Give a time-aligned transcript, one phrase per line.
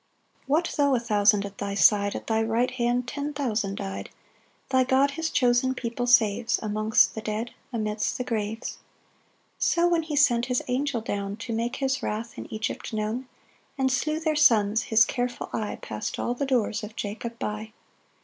[0.45, 4.09] 7 What though a thousand at thy side, At thy right hand ten thousand dy'd,
[4.69, 8.79] Thy God his chosen people saves Amongst the dead, amidst the graves.
[9.59, 13.27] 8 So when he sent his angel down To make his wrath in Egypt known,
[13.77, 17.71] And slew their sons, his careful eye Pass'd all the doors of Jacob by.